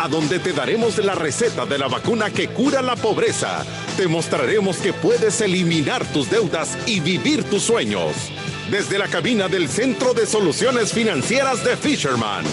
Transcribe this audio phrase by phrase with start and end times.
[0.00, 3.64] a donde te daremos la receta de la vacuna que cura la pobreza
[3.98, 8.32] te mostraremos que puedes eliminar tus deudas y vivir tus sueños.
[8.70, 12.46] Desde la cabina del Centro de Soluciones Financieras de Fisherman.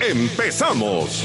[0.00, 1.24] ¡Empezamos!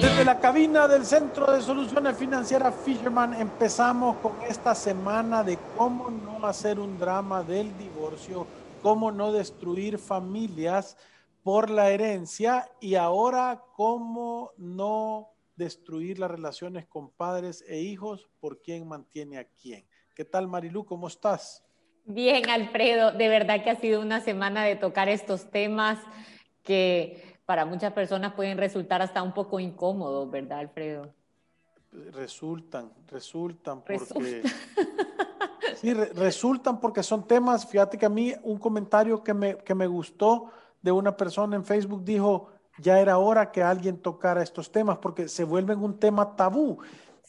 [0.00, 6.08] Desde la cabina del Centro de Soluciones Financieras Fisherman empezamos con esta semana de cómo
[6.10, 8.46] no hacer un drama del divorcio,
[8.80, 10.96] cómo no destruir familias
[11.48, 18.60] por la herencia y ahora cómo no destruir las relaciones con padres e hijos por
[18.60, 19.86] quién mantiene a quién.
[20.14, 20.84] ¿Qué tal Marilu?
[20.84, 21.64] ¿Cómo estás?
[22.04, 25.98] Bien, Alfredo, de verdad que ha sido una semana de tocar estos temas
[26.62, 31.14] que para muchas personas pueden resultar hasta un poco incómodos, ¿verdad, Alfredo?
[32.12, 34.42] Resultan, resultan porque...
[35.76, 39.86] Sí, resultan porque son temas, fíjate que a mí un comentario que me, que me
[39.86, 42.48] gustó de una persona en Facebook dijo,
[42.78, 46.80] ya era hora que alguien tocara estos temas porque se vuelven un tema tabú.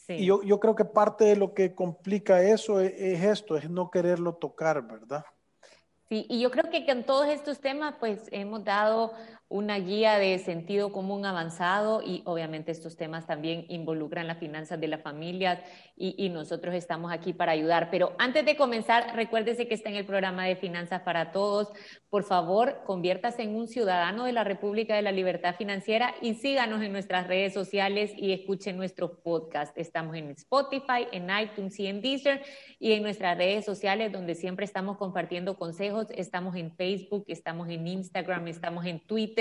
[0.07, 3.69] Y yo, yo, creo que parte de lo que complica eso es, es, esto, es
[3.69, 5.23] no quererlo tocar, ¿verdad?
[6.07, 9.13] Sí, y yo creo que con todos estos temas, pues hemos dado
[9.49, 14.87] una guía de sentido común avanzado y obviamente estos temas también involucran las finanzas de
[14.87, 15.59] las familias
[15.97, 17.89] y, nosotros estamos aquí para ayudar.
[17.91, 21.69] Pero antes de comenzar, recuérdese que está en el programa de Finanzas para Todos.
[22.09, 26.81] Por favor, conviértase en un ciudadano de la República de la Libertad Financiera y síganos
[26.83, 29.77] en nuestras redes sociales y escuchen nuestros podcasts.
[29.77, 32.43] Estamos en Spotify, en iTunes y en Deezer
[32.79, 36.07] y en nuestras redes sociales donde siempre estamos compartiendo consejos.
[36.11, 39.38] Estamos en Facebook, estamos en Instagram, estamos en Twitter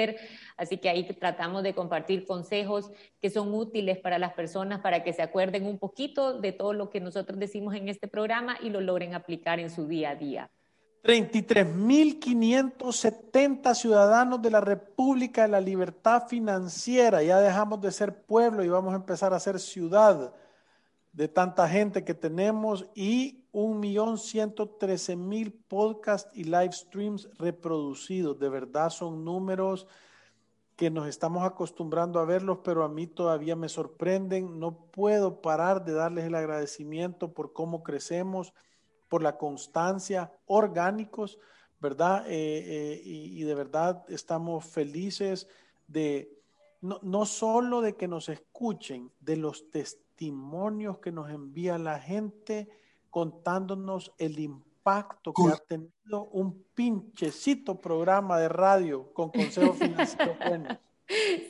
[0.56, 2.90] Así que ahí tratamos de compartir consejos
[3.20, 6.90] que son útiles para las personas para que se acuerden un poquito de todo lo
[6.90, 10.50] que nosotros decimos en este programa y lo logren aplicar en su día a día.
[11.04, 17.22] 33.570 ciudadanos de la República de la Libertad Financiera.
[17.22, 20.34] Ya dejamos de ser pueblo y vamos a empezar a ser ciudad
[21.12, 28.38] de tanta gente que tenemos y 1.113.000 podcasts y live streams reproducidos.
[28.38, 29.86] De verdad son números
[30.76, 34.60] que nos estamos acostumbrando a verlos, pero a mí todavía me sorprenden.
[34.60, 38.54] No puedo parar de darles el agradecimiento por cómo crecemos,
[39.08, 41.38] por la constancia, orgánicos,
[41.80, 42.26] ¿verdad?
[42.28, 45.48] Eh, eh, y, de verdad estamos felices
[45.88, 46.30] de,
[46.80, 52.68] no, no solo de que nos escuchen, de los testimonios que nos envía la gente
[53.10, 60.78] contándonos el impacto que ha tenido un pinchecito programa de radio con consejos financieros buenos.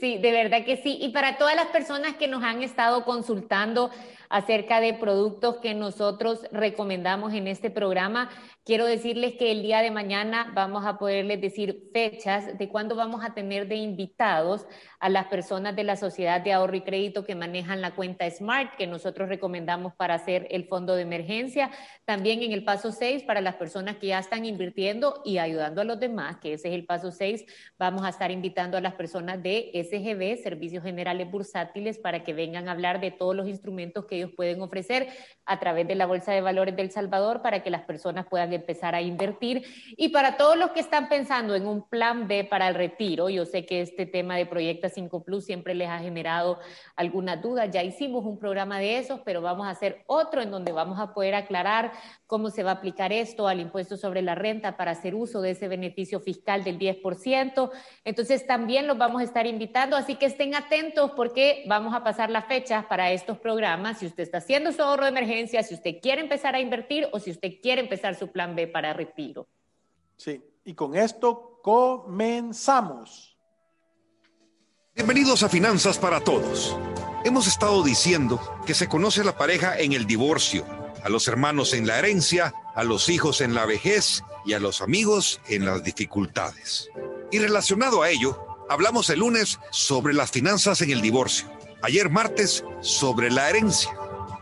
[0.01, 0.99] Sí, de verdad que sí.
[1.01, 3.91] Y para todas las personas que nos han estado consultando
[4.31, 8.31] acerca de productos que nosotros recomendamos en este programa,
[8.65, 13.25] quiero decirles que el día de mañana vamos a poderles decir fechas de cuándo vamos
[13.25, 14.67] a tener de invitados
[15.01, 18.77] a las personas de la Sociedad de Ahorro y Crédito que manejan la cuenta Smart,
[18.77, 21.71] que nosotros recomendamos para hacer el fondo de emergencia.
[22.05, 25.85] También en el paso 6, para las personas que ya están invirtiendo y ayudando a
[25.85, 27.45] los demás, que ese es el paso 6,
[27.79, 32.69] vamos a estar invitando a las personas de SGB, Servicios Generales Bursátiles, para que vengan
[32.69, 35.09] a hablar de todos los instrumentos que ellos pueden ofrecer
[35.47, 38.95] a través de la Bolsa de Valores del Salvador para que las personas puedan empezar
[38.95, 39.65] a invertir.
[39.97, 43.47] Y para todos los que están pensando en un plan B para el retiro, yo
[43.47, 46.59] sé que este tema de Proyecta 5 Plus siempre les ha generado
[46.97, 47.67] alguna duda.
[47.67, 51.15] Ya hicimos un programa de esos, pero vamos a hacer otro en donde vamos a
[51.15, 51.93] poder aclarar
[52.27, 55.53] cómo se va a aplicar esto al impuesto sobre la renta para hacer uso de
[55.53, 57.71] ese beneficio fiscal del 10%.
[58.05, 62.31] Entonces también los vamos a estar invitando, así que estén atentos porque vamos a pasar
[62.31, 63.99] las fechas para estos programas.
[63.99, 67.21] Si usted está haciendo su ahorro de emergencia, si usted quiere empezar a invertir o
[67.21, 69.47] si usted quiere empezar su plan B para retiro.
[70.17, 73.37] Sí, y con esto comenzamos.
[74.95, 76.77] Bienvenidos a Finanzas para Todos.
[77.25, 80.65] Hemos estado diciendo que se conoce a la pareja en el divorcio,
[81.05, 84.81] a los hermanos en la herencia, a los hijos en la vejez y a los
[84.83, 86.91] amigos en las dificultades.
[87.31, 91.49] Y relacionado a ello, hablamos el lunes sobre las finanzas en el divorcio,
[91.83, 93.91] ayer martes sobre la herencia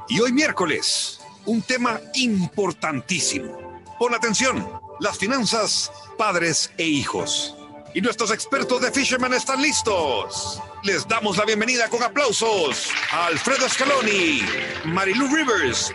[0.08, 3.80] y hoy miércoles un tema importantísimo.
[3.98, 4.68] Pon atención,
[5.00, 7.56] las finanzas padres e hijos
[7.94, 10.62] y nuestros expertos de Fisherman están listos.
[10.82, 14.40] Les damos la bienvenida con aplausos a Alfredo Scaloni,
[14.84, 15.94] Marilu Rivers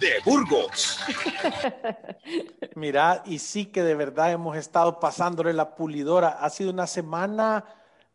[0.00, 0.98] de Burgos.
[2.74, 6.30] Mira, y sí que de verdad hemos estado pasándole la pulidora.
[6.40, 7.64] Ha sido una semana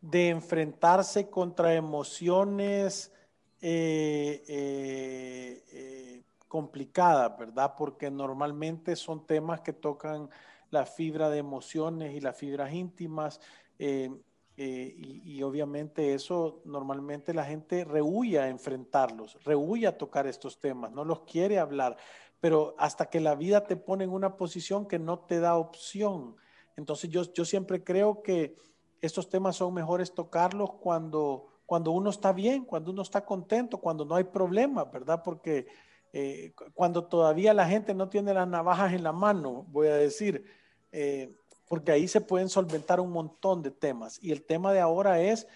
[0.02, 3.14] de enfrentarse contra emociones
[3.62, 7.76] eh, eh, eh, complicadas, ¿verdad?
[7.78, 10.30] Porque normalmente son temas que tocan
[10.72, 13.40] la fibra de emociones y las fibras íntimas.
[13.78, 21.04] Y, obviamente eso normalmente la gente rehuye a enfrentarlos, rehuye a tocar estos temas, no
[21.04, 21.98] los quiere hablar,
[22.40, 26.36] pero hasta que la vida te pone en una posición que no te da opción.
[26.76, 28.56] Entonces yo, yo siempre creo que
[29.02, 34.06] estos temas son mejores tocarlos cuando, cuando uno está bien, cuando uno está contento, cuando
[34.06, 35.22] no hay problema, ¿verdad?
[35.24, 35.68] Porque
[36.14, 40.46] eh, cuando todavía la gente no tiene las navajas en la mano, voy a decir,
[40.92, 41.36] eh,
[41.68, 44.20] porque ahí se pueden solventar un montón de temas.
[44.22, 45.48] Y el tema de ahora es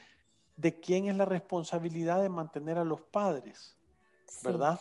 [0.56, 3.78] de quién es la responsabilidad de mantener a los padres,
[4.44, 4.80] ¿verdad?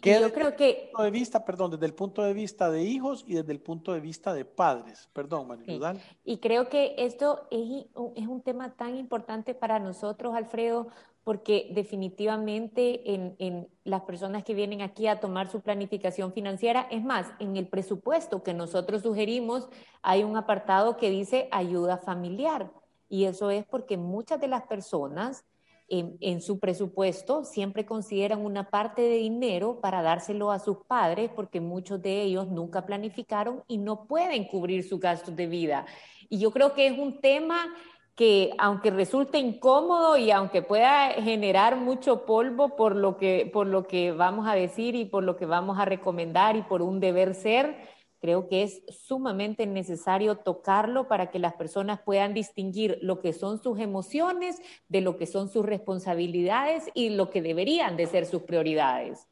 [0.00, 0.90] Y, yo creo que...
[0.96, 4.00] de vista, perdón, desde el punto de vista de hijos y desde el punto de
[4.00, 5.08] vista de padres.
[5.12, 5.94] Perdón, María
[6.24, 10.88] Y creo que esto es, es, un tema tan importante para nosotros, Alfredo,
[11.24, 17.02] porque definitivamente en, en, las personas que vienen aquí a tomar su planificación financiera, es
[17.02, 19.68] más, en el presupuesto que nosotros sugerimos
[20.02, 22.72] hay un apartado que dice ayuda familiar.
[23.08, 25.44] Y eso es porque muchas de las personas
[25.92, 31.60] en, su presupuesto siempre consideran una parte de dinero para dárselo a sus padres porque
[31.60, 35.84] muchos de ellos nunca planificaron y no pueden cubrir sus gastos de vida.
[36.30, 37.66] Y yo creo que es un tema
[38.14, 43.86] que aunque resulte incómodo y aunque pueda generar mucho polvo por lo que, por lo
[43.86, 47.34] que vamos a decir y por lo que vamos a recomendar y por un deber
[47.34, 47.76] ser,
[48.22, 53.60] Creo que es sumamente necesario tocarlo para que las personas puedan distinguir lo que son
[53.60, 58.42] sus emociones de lo que son sus responsabilidades y lo que deberían de ser sus
[58.42, 59.26] prioridades.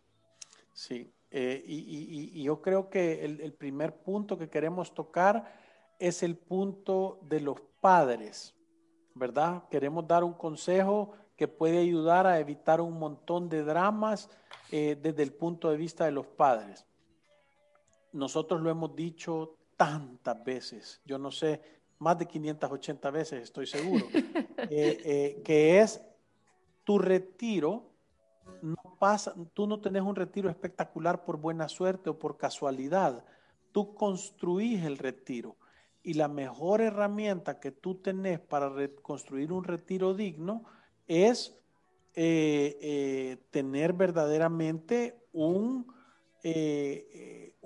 [0.72, 5.54] Sí, eh, y, yo creo que el, primer punto que queremos tocar
[6.00, 8.56] es el punto de los padres,
[9.14, 9.68] ¿verdad?
[9.70, 14.28] Queremos dar un consejo que puede ayudar a evitar un montón de dramas
[14.72, 16.89] eh, desde el punto de vista de los padres
[18.12, 21.60] nosotros lo hemos dicho tantas veces, yo no sé,
[22.00, 24.06] más de 580 veces estoy seguro,
[24.70, 26.02] eh, eh, que es
[26.84, 27.90] tu retiro,
[28.62, 33.24] no pasa, tú no tenés un retiro espectacular por buena suerte o por casualidad,
[33.72, 35.56] tú construís el retiro.
[36.02, 38.72] Y la mejor herramienta que tú tenés para
[39.02, 40.64] construir un retiro digno
[41.06, 41.58] es
[42.14, 45.86] eh, tener verdaderamente un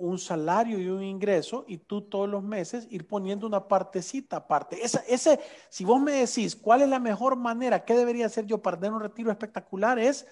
[0.05, 4.83] un salario y un ingreso y tú todos los meses ir poniendo una partecita aparte.
[4.83, 8.61] Esa, ese, si vos me decís cuál es la mejor manera, qué debería hacer yo
[8.61, 10.27] para tener un retiro espectacular, es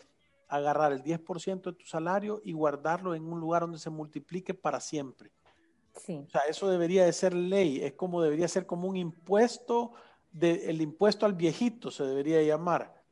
[0.48, 4.80] agarrar el 10% de tu salario y guardarlo en un lugar donde se multiplique para
[4.80, 5.32] siempre.
[5.96, 6.24] Sí.
[6.28, 9.94] O sea, eso debería de ser ley, es como debería ser como un impuesto,
[10.32, 13.03] de, el impuesto al viejito se debería llamar.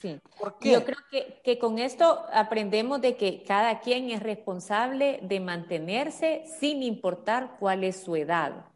[0.00, 0.20] Sí.
[0.60, 6.44] Yo creo que, que, con esto aprendemos de que cada quien es responsable de mantenerse
[6.60, 8.66] sin importar cuál es su edad.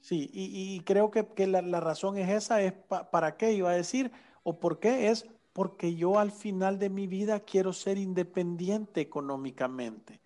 [0.00, 2.72] Sí, y, y creo que, que la, la, razón es esa, es
[3.10, 4.12] para qué iba a decir,
[4.44, 10.20] o por qué es porque yo al final de mi vida quiero ser independiente económicamente.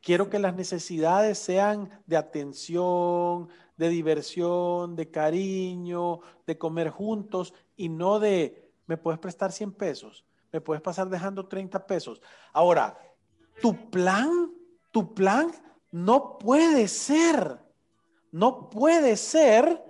[0.00, 7.90] Quiero que las necesidades sean de atención, de diversión, de cariño, de comer juntos y
[7.90, 12.20] no de me puedes prestar 100 pesos, me puedes pasar dejando 30 pesos.
[12.52, 12.98] Ahora,
[13.62, 14.50] tu plan,
[14.90, 15.52] tu plan
[15.92, 17.60] no puede ser,
[18.32, 19.80] no puede ser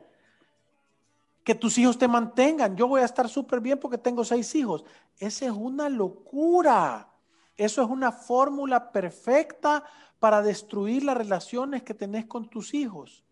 [1.43, 2.77] que tus hijos te mantengan.
[2.77, 4.85] Yo voy a estar súper bien porque tengo seis hijos.
[5.17, 7.09] Esa es una locura.
[7.57, 9.83] Eso es una fórmula perfecta
[10.19, 13.25] para destruir las relaciones que tenés con tus hijos.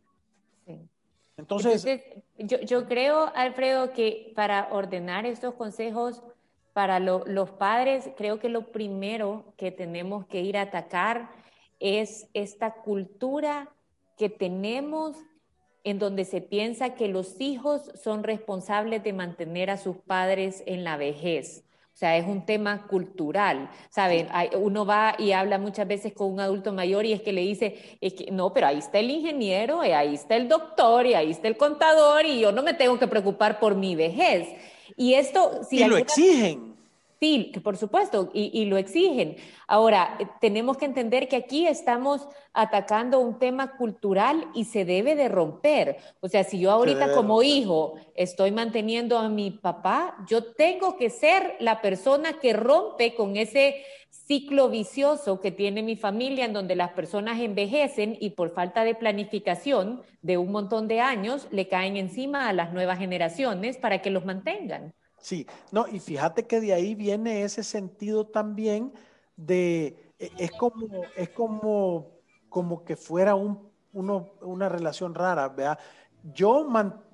[1.39, 1.87] Entonces,
[2.37, 6.23] yo, yo, creo, Alfredo, que para ordenar estos consejos
[6.73, 11.31] para los padres, creo que lo primero que tenemos que ir a atacar
[11.79, 13.71] es esta cultura
[14.17, 15.17] que tenemos
[15.85, 20.83] en donde se piensa que los hijos son responsables de mantener a sus padres en
[20.83, 21.65] la vejez.
[21.99, 24.29] O sea, es un tema cultural, ¿saben?
[24.55, 27.99] Uno va y habla muchas veces con un adulto mayor y es que le dice,
[28.01, 31.33] es que, no, pero ahí está el ingeniero, y ahí está el doctor, y ahí
[31.33, 34.47] está el contador, y yo no me tengo que preocupar por mi vejez.
[34.97, 35.65] Y esto...
[35.69, 36.68] Si y lo exigen.
[37.21, 39.37] Sí, que por supuesto, y, lo exigen.
[39.67, 45.17] Ahora, eh, tenemos que entender que aquí estamos atacando un tema cultural y se debe
[45.17, 45.97] de romper.
[46.21, 51.11] O sea, si yo ahorita como hijo estoy manteniendo a mi papá, yo tengo que
[51.11, 56.77] ser la persona que rompe con ese ciclo vicioso que tiene mi familia en donde
[56.77, 61.97] las personas envejecen y por falta de planificación de un montón de años le caen
[61.97, 64.95] encima a las nuevas generaciones para que los mantengan.
[65.21, 68.93] Sí, no, y fíjate que de ahí viene ese sentido también
[69.37, 72.13] de, e, es como, es como,
[72.49, 75.79] como que fuera un, una relación rara, ¿verdad?
[76.35, 76.69] Yo,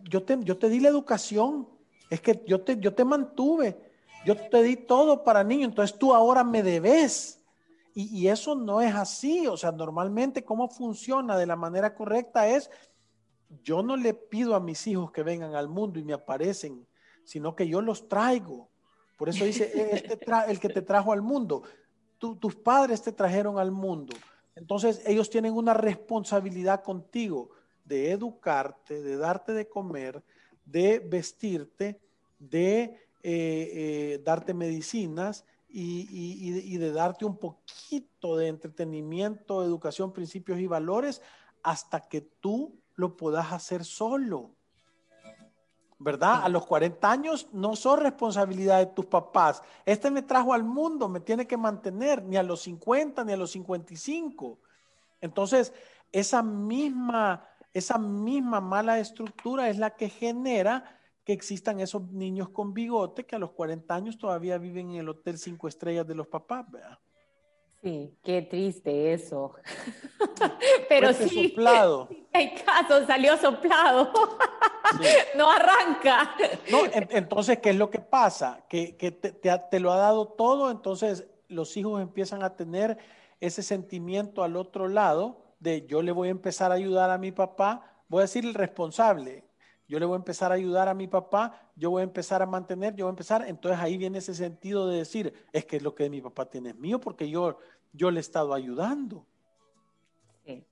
[0.04, 1.68] yo, te, yo te di la educación,
[2.10, 3.80] es que yo te, yo te mantuve,
[4.26, 7.40] yo te di todo para niño, entonces tú ahora me debes.
[7.94, 12.48] Y, y eso no es así, o sea, normalmente cómo funciona de la manera correcta
[12.48, 12.70] es,
[13.62, 16.86] yo no le pido a mis hijos que vengan al mundo y me aparecen
[17.24, 18.68] sino que yo los traigo.
[19.16, 21.62] Por eso dice, este el que te trajo al mundo.
[22.18, 24.14] tus padres te trajeron al mundo.
[24.54, 27.50] Entonces ellos tienen una responsabilidad contigo
[27.84, 30.22] de educarte, de darte de comer,
[30.64, 32.00] de vestirte,
[32.38, 32.82] de
[33.22, 41.20] eh, eh, darte medicinas y, de darte un poquito de entretenimiento, educación, principios y valores
[41.62, 44.53] hasta que tú lo puedas hacer solo.
[46.04, 46.42] ¿Verdad?
[46.44, 49.62] A los 40 años no son responsabilidad de tus papás.
[49.86, 53.36] Este me trajo al mundo, me tiene que mantener, ni a los 50, ni a
[53.38, 54.58] los 55.
[55.22, 55.72] Entonces,
[56.12, 60.84] esa misma, esa misma mala estructura es la que genera
[61.24, 65.08] que existan esos niños con bigote que a los 40 años todavía viven en el
[65.08, 66.98] hotel cinco estrellas de los papás, ¿verdad?
[67.84, 69.52] Sí, qué triste eso.
[70.88, 72.08] Pero sí, soplado.
[72.32, 74.10] hay caso, salió soplado.
[75.34, 76.36] No arranca.
[76.70, 78.64] No, entonces, ¿qué es lo que pasa?
[78.68, 82.98] Que, te, te, lo ha dado todo, entonces los hijos empiezan a tener
[83.40, 87.32] ese sentimiento al otro lado de yo le voy a empezar a ayudar a mi
[87.32, 89.44] papá, voy a decir el responsable,
[89.86, 92.46] yo le voy a empezar a ayudar a mi papá, yo voy a empezar a
[92.46, 95.94] mantener, yo voy a empezar, entonces ahí viene ese sentido de decir, es que lo
[95.94, 97.58] que mi papá tiene es mío porque yo,
[97.94, 99.26] yo le he estado ayudando.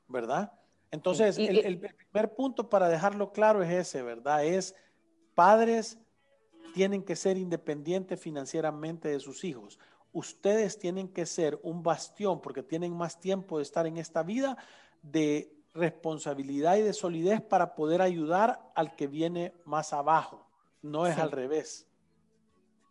[0.07, 0.53] ¿Verdad?
[0.91, 4.45] Entonces, el, primer punto para dejarlo claro es ese, ¿verdad?
[4.45, 4.75] Es
[5.35, 5.99] padres
[6.75, 9.79] tienen que ser independientes financieramente de sus hijos.
[10.13, 14.59] Ustedes tienen que ser un bastión, porque tienen más tiempo de estar en esta vida,
[15.01, 20.47] de responsabilidad y de solidez para poder ayudar al que viene más abajo.
[20.83, 21.87] No es al revés.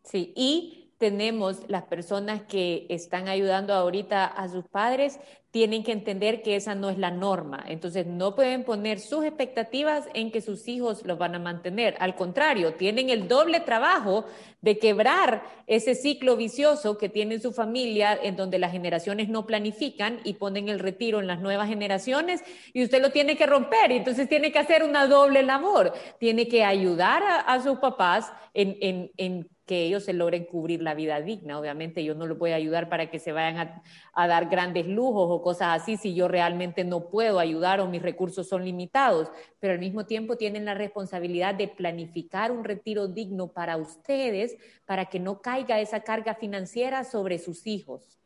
[0.03, 6.43] Sí, y tenemos las personas que están ayudando ahorita a sus padres, tienen que entender
[6.43, 7.65] que esa no es la norma.
[7.67, 11.95] Entonces, no pueden poner sus expectativas en que sus hijos los van a mantener.
[11.99, 14.25] Al contrario, tienen el doble trabajo
[14.61, 20.19] de quebrar ese ciclo vicioso que tiene su familia, en donde las generaciones no planifican
[20.23, 22.43] y ponen el retiro en las nuevas generaciones,
[22.73, 23.91] y usted lo tiene que romper.
[23.91, 25.93] Entonces, tiene que hacer una doble labor.
[26.19, 30.93] Tiene que ayudar a, sus papás en, en, en que ellos se logren cubrir la
[30.93, 31.59] vida digna.
[31.59, 33.81] Obviamente yo no voy a ayudar para que se vayan
[34.13, 38.01] a, dar grandes lujos o cosas así si yo realmente no puedo ayudar o mis
[38.01, 43.47] recursos son limitados, pero al mismo tiempo tienen la responsabilidad de planificar un retiro digno
[43.47, 48.19] para ustedes para que no caiga esa carga financiera sobre sus hijos.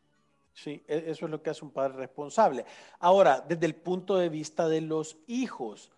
[0.54, 2.66] Sí, e, eso es lo que hace un padre responsable.
[3.00, 5.92] Ahora, desde el punto de vista de los hijos,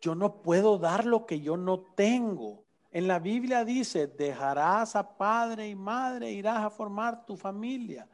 [0.00, 2.64] yo no puedo dar lo que yo no tengo.
[2.92, 8.08] En la Biblia dice, dejarás a padre y madre, irás a formar tu familia.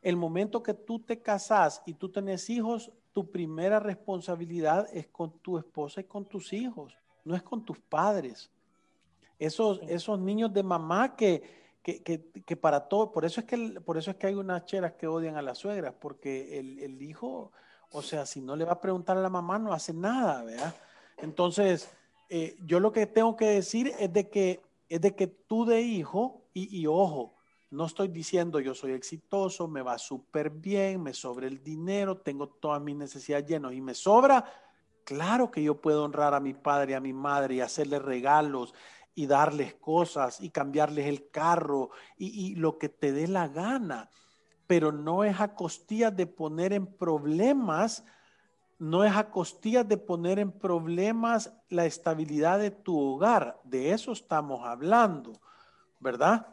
[0.00, 5.38] El momento que tú te casas y tú tenés hijos, tu primera responsabilidad es con
[5.38, 8.50] tu esposa y con tus hijos, no es con tus padres.
[9.38, 11.42] Esos, esos niños de mamá que,
[11.82, 15.08] que, para todo, por eso, es que, por eso es que hay unas cheras que
[15.08, 17.50] odian a las suegras, porque el, el hijo,
[17.90, 20.74] o sea, si no le va a preguntar a la mamá, no hace nada, ¿verdad?
[21.18, 21.90] Entonces,
[22.34, 25.82] eh, yo lo que tengo que decir es de que, es de que tú de
[25.82, 27.34] hijo, y, ojo,
[27.70, 32.48] no estoy diciendo yo soy exitoso, me va súper bien, me sobra el dinero, tengo
[32.48, 34.46] todas mis necesidades llenas y me sobra.
[35.04, 38.72] Claro que yo puedo honrar a mi padre a mi madre y hacerles regalos
[39.14, 44.08] y darles cosas y cambiarles el carro y, y lo que te dé la gana,
[44.66, 48.06] pero no es a costillas de poner en problemas
[48.82, 53.60] no es a costillas de poner en problemas la estabilidad de tu hogar.
[53.62, 55.34] De eso estamos hablando,
[56.00, 56.48] ¿verdad?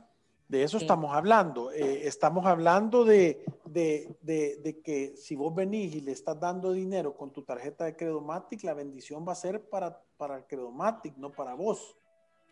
[0.47, 1.71] De eso estamos hablando.
[1.71, 3.43] Eh, estamos hablando de,
[3.73, 8.75] que si vos venís y le estás dando dinero con tu tarjeta de Credomatic, la
[8.75, 11.95] bendición va a ser para, para el Credomatic, no para vos.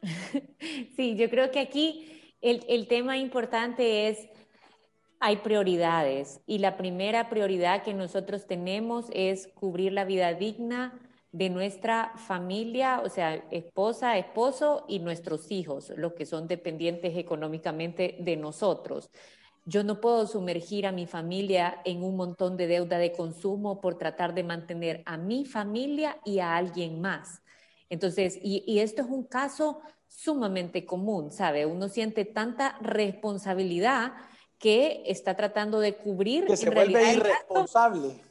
[0.96, 4.27] Sí, yo creo que aquí El, el tema importante es,
[5.20, 11.00] hay prioridades y la primera prioridad que nosotros tenemos es cubrir la vida digna
[11.32, 18.16] de nuestra familia, o sea, esposa, esposo y nuestros hijos, los que son dependientes económicamente
[18.20, 19.12] de nosotros.
[19.66, 23.98] Yo no puedo sumergir a mi familia en un montón de deuda de consumo por
[23.98, 27.42] tratar de mantener a mi familia y a alguien más.
[27.90, 31.66] Entonces, y, esto es un caso sumamente común, ¿sabe?
[31.66, 34.14] Uno siente tanta responsabilidad
[34.60, 36.46] que está tratando de cubrir.
[36.46, 38.22] Que se vuelve irresponsable.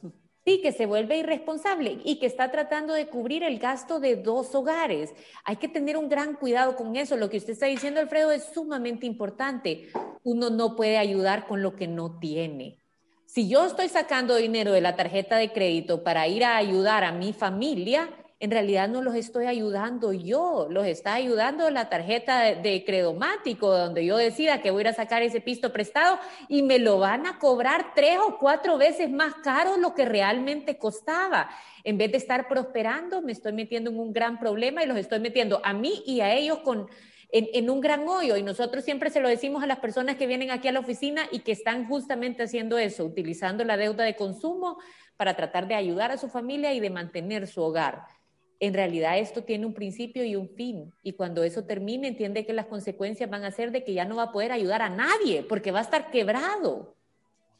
[0.45, 4.55] Sí, que se vuelve irresponsable y que está tratando de cubrir el gasto de dos
[4.55, 5.13] hogares.
[5.43, 7.17] Hay que tener un gran cuidado con eso.
[7.17, 9.89] Lo que usted está diciendo, Alfredo, es sumamente importante.
[10.23, 12.79] Uno no puede ayudar con lo que no tiene.
[13.25, 17.11] Si yo estoy sacando dinero de la tarjeta de crédito para ir a ayudar a
[17.11, 22.83] mi familia, en realidad no los estoy ayudando yo, los está ayudando la tarjeta de,
[22.85, 26.77] credomático, donde yo decida que voy a ir a sacar ese pisto prestado y me
[26.77, 31.49] lo van a cobrar tres o cuatro veces más caro lo que realmente costaba.
[31.83, 35.19] En vez de estar prosperando, me estoy metiendo en un gran problema y los estoy
[35.19, 36.87] metiendo a mí y a ellos con,
[37.31, 38.37] en, un gran hoyo.
[38.37, 41.23] Y nosotros siempre se lo decimos a las personas que vienen aquí a la oficina
[41.31, 44.77] y que están justamente haciendo eso, utilizando la deuda de consumo
[45.15, 48.16] para tratar de ayudar a su familia y de mantener su hogar
[48.59, 50.93] en realidad esto tiene un principio y un fin.
[51.03, 54.15] Y cuando eso termine, entiende que las consecuencias van a ser de que ya no
[54.15, 56.95] va a poder ayudar a nadie porque va a estar quebrado.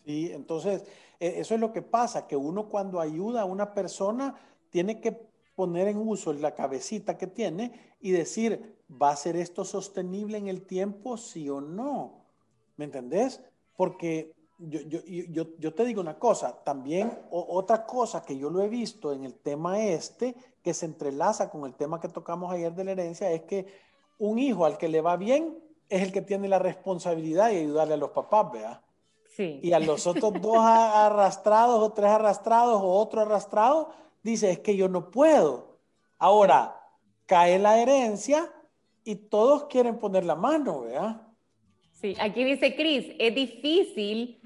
[0.05, 0.83] Sí, entonces
[1.19, 4.35] e, eso es lo que pasa, que uno cuando ayuda a una persona
[4.69, 5.17] tiene que
[5.55, 10.47] poner en uso la cabecita que tiene y decir, ¿va a ser esto sostenible en
[10.47, 12.25] el tiempo, sí o no?
[12.75, 13.41] ¿Me entendés?
[13.75, 18.61] Porque yo, yo, yo, yo, te digo una cosa, también otra cosa que yo lo
[18.61, 22.73] he visto en el tema este, que se entrelaza con el tema que tocamos ayer
[22.73, 23.67] de la herencia, es que
[24.17, 25.59] un hijo al que le va bien
[25.89, 28.81] es el que tiene la responsabilidad de ayudarle a los papás, ¿verdad?
[29.35, 29.59] Sí.
[29.61, 33.91] Y a los otros dos arrastrados o tres arrastrados o otro arrastrado,
[34.23, 35.77] dice, es que yo no puedo.
[36.17, 36.81] Ahora,
[37.27, 38.51] cae la herencia
[39.03, 41.21] y todos quieren poner la mano, ¿verdad?
[41.93, 44.39] Sí, aquí dice Cris, es difícil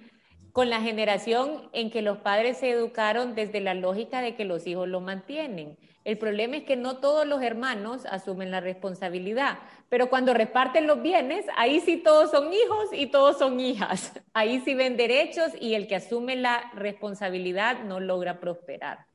[0.51, 4.67] con la generación en que los padres se educaron desde la lógica de que los
[4.67, 5.77] hijos lo mantienen.
[6.03, 11.01] El problema es que no todos los hermanos asumen la responsabilidad, pero cuando reparten los
[11.01, 14.13] bienes, ahí sí todos son hijos y todos son hijas.
[14.33, 19.05] Ahí sí ven derechos y el que asume la responsabilidad no logra prosperar.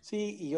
[0.00, 0.50] Sí, y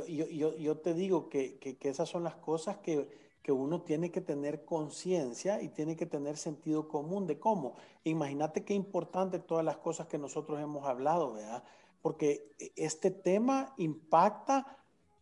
[0.63, 3.09] yo, te digo que esas son las cosas que,
[3.45, 7.75] que uno tiene que tener conciencia y tiene que tener sentido común de cómo.
[8.03, 11.63] Imagínate qué importante todas las cosas que nosotros hemos hablado, ¿verdad?
[12.01, 14.79] Porque e, este tema impacta,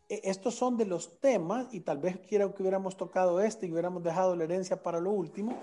[0.09, 3.73] e, estos son de los temas, y tal vez quiera que hubiéramos tocado este y
[3.73, 5.59] hubiéramos dejado la herencia para lo último,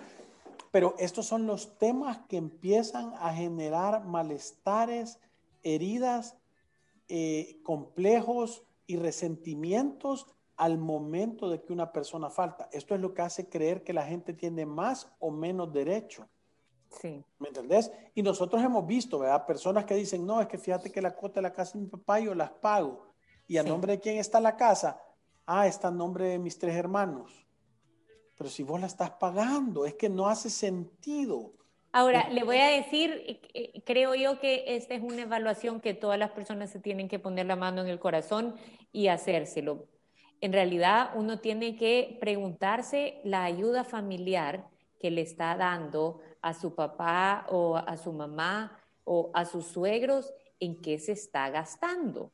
[0.70, 5.18] pero estos son los temas que empiezan a generar malestares,
[5.64, 6.36] heridas,
[7.08, 10.28] eh, complejos y resentimientos
[10.60, 12.68] al momento de que una persona falta.
[12.74, 16.28] Esto es lo que hace creer que la gente tiene más o menos derecho.
[17.00, 17.24] Sí.
[17.40, 17.90] ¿Me entendés?
[18.14, 19.46] Y nosotros hemos visto, ¿verdad?
[19.46, 21.90] Personas que dicen, no, es que fíjate que la cuota de la casa de mi
[21.90, 23.08] papá yo las pago.
[23.48, 25.02] ¿Y a nombre de quién está la casa?
[25.46, 27.48] Ah, está a nombre de mis tres hermanos.
[28.36, 31.54] Pero si vos la estás pagando, es que no hace sentido.
[31.94, 35.94] Ahora, le voy a decir, eh, eh, creo yo que esta es una evaluación que
[35.94, 38.56] todas las personas se tienen que poner la mano en el corazón
[38.92, 39.88] y hacérselo
[40.42, 44.68] en realidad uno tiene que preguntarse la ayuda familiar
[45.00, 50.34] que le está dando a su papá o a su mamá o a sus suegros,
[50.60, 52.32] en qué se está gastando.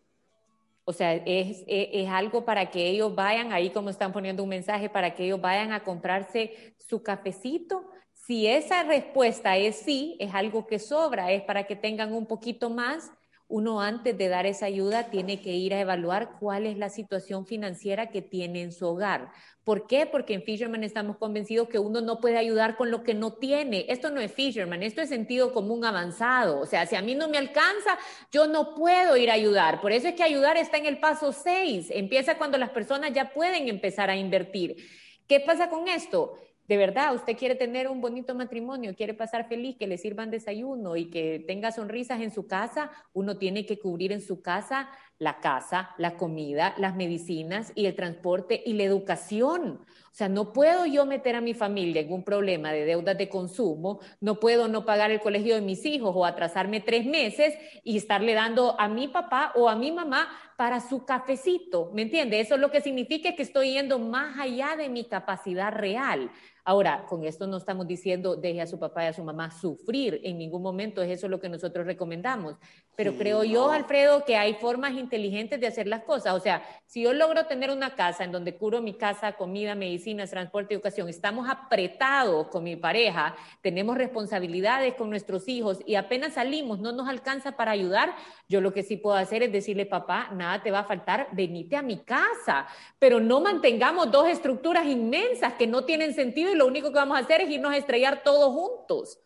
[0.84, 4.90] O sea, es, es, algo para que ellos vayan, ahí como están poniendo un mensaje,
[4.90, 7.90] para que ellos vayan a comprarse su cafecito.
[8.14, 12.70] Si esa respuesta es sí, es algo que sobra, es para que tengan un poquito
[12.70, 13.12] más
[13.48, 17.46] uno antes de dar esa ayuda tiene que ir a evaluar cuál es la situación
[17.46, 19.32] financiera que tiene en su hogar.
[19.64, 20.06] ¿Por qué?
[20.06, 23.86] Porque en Fisherman estamos convencidos que uno no puede ayudar con lo que no tiene.
[23.90, 26.60] Esto no es Fisherman, esto es sentido común avanzado.
[26.60, 27.98] O sea, si a mí no me alcanza,
[28.32, 29.82] yo no puedo ir a ayudar.
[29.82, 31.90] Por eso es que ayudar está en el paso 6.
[31.92, 34.76] Empieza cuando las personas ya pueden empezar a invertir.
[35.28, 36.38] ¿Qué pasa con esto?
[36.68, 40.96] De verdad usted quiere tener un bonito matrimonio, quiere pasar feliz, que le sirvan desayuno
[40.96, 45.40] y que tenga sonrisas en su casa, uno tiene que cubrir en su casa la
[45.40, 49.80] casa, la comida, las medicinas y el transporte y la educación.
[50.12, 53.30] O sea, no puedo yo meter a mi familia en un problema de deudas de
[53.30, 57.98] consumo, no puedo no pagar el colegio de mis hijos o atrasarme tres meses y
[57.98, 62.40] estarle dando a mi papá o a mi mamá para su cafecito, ¿me entiende?
[62.40, 66.32] Eso es lo que significa que estoy yendo más allá de mi capacidad real.
[66.68, 70.20] Ahora, con esto no estamos diciendo deje a su papá y a su mamá sufrir,
[70.24, 72.56] en ningún momento es eso lo que nosotros recomendamos.
[72.96, 76.34] Pero creo yo, Alfredo, que hay formas inteligentes de hacer las cosas.
[76.34, 80.32] O sea, si yo logro tener una casa en donde curo mi casa, comida, medicinas,
[80.32, 86.80] transporte educación, estamos apretados con mi pareja, tenemos responsabilidades con nuestros hijos y apenas salimos,
[86.80, 88.16] no nos alcanza para ayudar,
[88.50, 91.76] yo lo que sí puedo hacer es decirle, papá, nada te va a faltar, venite
[91.76, 92.66] a mi casa,
[92.98, 97.22] pero no mantengamos dos estructuras inmensas que no tienen sentido lo único que vamos a
[97.22, 99.20] hacer es irnos a estrellar todos juntos.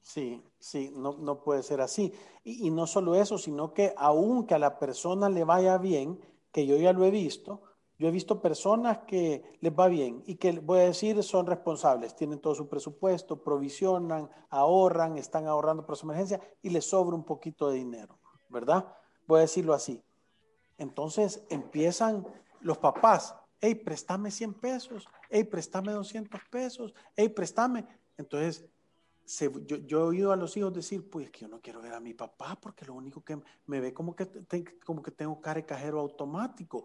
[0.00, 2.12] Sí, sí, no, no puede ser así.
[2.42, 6.66] Y, y, no solo eso, sino que aunque a la persona le vaya bien, que
[6.66, 7.62] yo ya lo he visto,
[8.02, 12.16] yo he visto personas que les va bien y que, voy a decir, son responsables,
[12.16, 17.22] tienen todo su presupuesto, provisionan, ahorran, están ahorrando para su emergencia y les sobra un
[17.22, 18.92] poquito de dinero, ¿verdad?
[19.28, 20.02] Voy a decirlo así.
[20.78, 22.26] Entonces empiezan
[22.60, 27.86] los papás, hey, préstame 100 pesos, hey, préstame 200 pesos, hey, préstame.
[28.18, 28.64] Entonces,
[29.66, 32.12] yo, he oído a los hijos decir, pues que yo no quiero ver a mi
[32.12, 34.28] papá porque lo único que me ve como que,
[34.84, 36.84] como que tengo cara de cajero automático.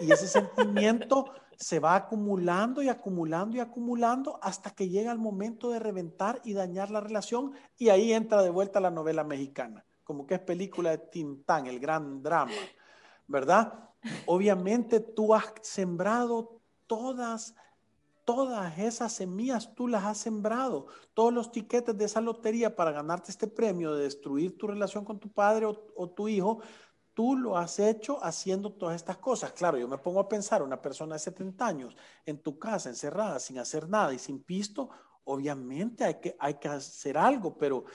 [0.00, 5.70] Y ese sentimiento se va acumulando y acumulando y acumulando hasta que llega el momento
[5.70, 10.26] de reventar y dañar la relación y ahí entra de vuelta la novela mexicana, como
[10.26, 12.52] que es película de Tintán, el gran drama,
[13.26, 13.90] ¿verdad?
[14.26, 17.54] Obviamente tú has sembrado todas
[18.28, 23.30] todas esas semillas tú las has sembrado, todos los tiquetes de esa lotería para ganarte
[23.30, 26.60] este premio de destruir tu relación con tu padre o, tu hijo,
[27.14, 29.52] tú lo has hecho haciendo todas estas cosas.
[29.52, 33.38] Claro, yo me pongo a pensar, una persona de 70 años en tu casa, encerrada,
[33.38, 34.90] sin hacer nada y sin pisto,
[35.24, 37.86] obviamente hay que, hay que hacer algo, pero,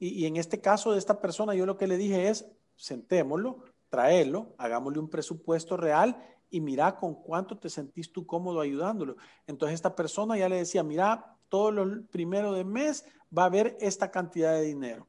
[0.00, 2.44] y, y en este caso de esta persona, yo lo que le dije es,
[2.74, 9.16] sentémoslo, traerlo, hagámosle un presupuesto real y mira con cuánto te sentís tú cómodo ayudándolo.
[9.46, 13.04] Entonces esta persona ya le decía, mira, todo lo primero de mes
[13.36, 15.06] va a haber esta cantidad de dinero.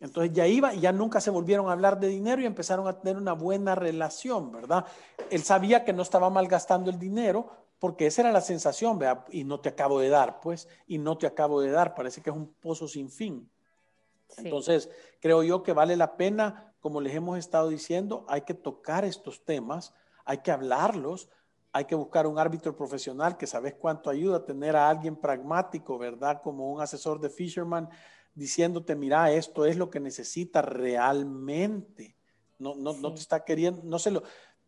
[0.00, 3.00] Entonces ya iba y ya nunca se volvieron a hablar de dinero y empezaron a
[3.00, 4.86] tener una buena relación, ¿verdad?
[5.30, 7.50] Él sabía que no estaba malgastando el dinero
[7.80, 9.24] porque esa era la sensación, ¿verdad?
[9.30, 12.30] Y no te acabo de dar, pues, y no te acabo de dar, parece que
[12.30, 13.50] es un pozo sin fin.
[14.36, 19.04] Entonces, creo yo que vale la pena, como les hemos estado diciendo, hay que tocar
[19.04, 19.94] estos temas
[20.28, 21.30] hay que hablarlos,
[21.72, 26.42] hay que buscar un árbitro profesional que sabes cuánto ayuda tener a alguien pragmático, ¿verdad?
[26.42, 27.88] Como un asesor de Fisherman
[28.34, 32.14] diciéndote, mira, esto es lo que necesita realmente.
[32.58, 34.22] No, no, no te está queriendo, no se lo,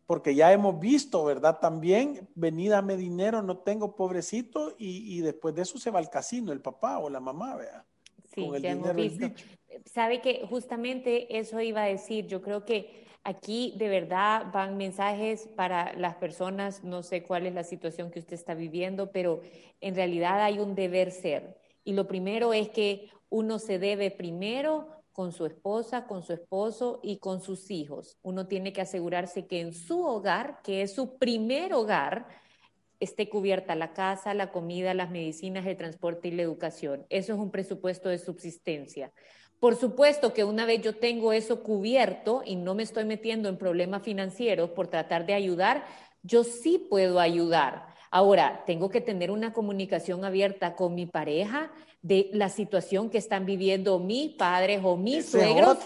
[0.07, 1.59] porque ya hemos visto, ¿verdad?
[1.59, 6.51] También, venidame dinero, no tengo pobrecito, y, y, después de eso se va al casino
[6.51, 7.85] el papá o la mamá, ¿verdad?
[8.33, 9.27] Sí, Con el ya hemos visto.
[9.85, 15.47] Sabe que justamente eso iba a decir, yo creo que Aquí de verdad van mensajes
[15.55, 19.41] para las personas, no sé cuál es la situación que usted está viviendo, pero
[19.79, 21.55] en realidad hay un deber ser.
[21.83, 26.99] Y lo primero es que uno se debe primero con su esposa, con su esposo
[27.03, 28.17] y con sus hijos.
[28.23, 32.27] Uno tiene que asegurarse que en su hogar, que es su primer hogar,
[32.99, 37.05] esté cubierta la casa, la comida, las medicinas, el transporte y la educación.
[37.09, 39.11] Eso es un presupuesto de subsistencia.
[39.61, 43.57] Por supuesto que una vez yo tengo eso cubierto y no me estoy metiendo en
[43.57, 45.85] problemas financieros por tratar de ayudar,
[46.23, 47.90] yo sí puedo ayudar.
[48.13, 51.71] Ahora, tengo que tener una comunicación abierta con mi pareja
[52.01, 55.77] de la situación que están viviendo mis padres o mis suegros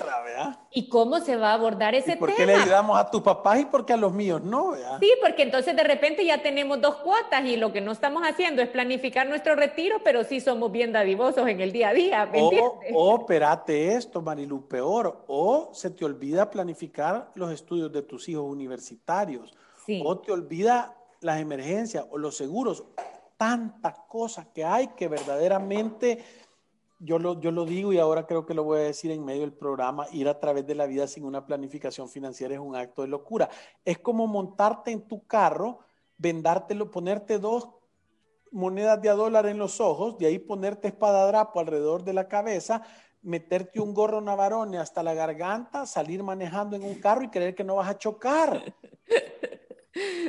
[0.72, 2.38] y cómo se va a abordar ese ¿Y por tema.
[2.38, 4.72] qué le ayudamos a tus papás y por qué a los míos no?
[4.72, 4.98] ¿verdad?
[5.02, 8.62] Sí, porque entonces de repente ya tenemos dos cuotas y lo que no estamos haciendo
[8.62, 12.26] es planificar nuestro retiro, pero sí somos bien dadivosos en el día a día.
[12.26, 18.02] ¿me o, o, espérate esto, Marilu, peor, o se te olvida planificar los estudios de
[18.02, 19.54] tus hijos universitarios,
[19.86, 20.02] sí.
[20.04, 22.86] o te olvida las emergencias o los seguros
[23.38, 26.24] tantas cosas que hay que verdaderamente,
[27.00, 29.42] yo lo, yo lo digo y ahora creo que lo voy a decir en medio
[29.42, 33.02] del programa, ir a través de la vida sin una planificación financiera es un acto
[33.02, 33.50] de locura.
[33.84, 35.80] Es como montarte en tu carro,
[36.18, 37.70] vendártelo, ponerte dos
[38.52, 42.84] monedas de a dólar en los ojos, de ahí ponerte espadadrapo alrededor de la cabeza,
[43.22, 47.66] meterte un gorro navarone hasta la garganta, salir manejando en un carro y creer que
[47.66, 48.74] no vas a chocar.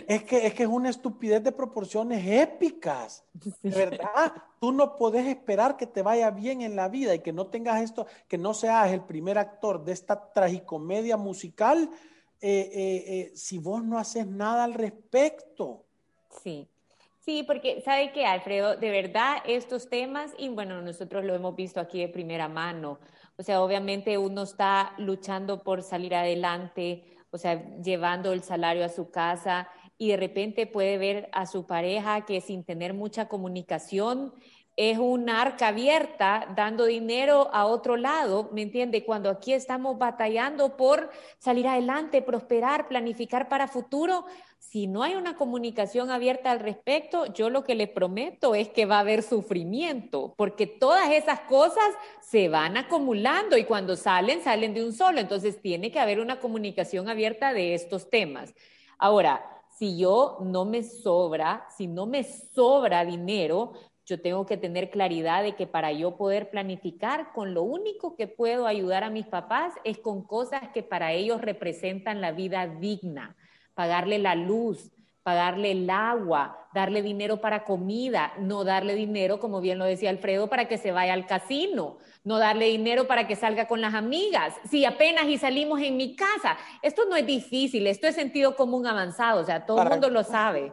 [0.07, 3.25] Es que, es que es una estupidez de proporciones épicas,
[3.63, 4.33] ¿verdad?
[4.61, 7.83] Tú no podés esperar que te vaya bien en la vida y que no tengas
[7.83, 11.91] esto, que no seas el primer actor de esta tragicomedia musical
[12.41, 15.85] eh, eh, eh, si vos no haces nada al respecto.
[16.43, 16.69] Sí.
[17.21, 21.81] Sí, porque sabe que Alfredo, de verdad estos temas, y bueno, nosotros lo hemos visto
[21.81, 23.01] aquí de primera mano,
[23.37, 28.89] o sea, obviamente uno está luchando por salir adelante, o sea, llevando el salario a
[28.89, 29.69] su casa
[29.99, 34.35] y de repente puede ver a su pareja que sin tener mucha comunicación
[34.77, 39.05] es un arca abierta dando dinero a otro lado, ¿me entiende?
[39.05, 44.27] Cuando aquí estamos batallando por salir adelante, prosperar, planificar para futuro,
[44.59, 48.85] si no hay una comunicación abierta al respecto, yo lo que le prometo es que
[48.85, 51.87] va a haber sufrimiento, porque todas esas cosas
[52.21, 55.21] se van acumulando y cuando salen, salen de un solo.
[55.21, 58.53] Entonces tiene que haber una comunicación abierta de estos temas.
[58.99, 63.73] Ahora, si yo no me sobra, si no me sobra dinero,
[64.07, 68.29] yo tengo que tener claridad de que para yo poder planificar, con lo único que
[68.29, 73.37] puedo ayudar a mis papás es con cosas que para ellos representan la vida digna,
[73.75, 74.93] pagarle la luz,
[75.25, 80.49] pagarle el agua, darle dinero para comida, no darle dinero, como bien lo decía Alfredo,
[80.49, 84.55] para que se vaya al casino, no darle dinero para que salga con las amigas.
[84.71, 88.87] Si apenas y salimos en mi casa, esto no es difícil, esto es sentido común
[88.87, 90.73] avanzado, o sea, todo el mundo lo sabe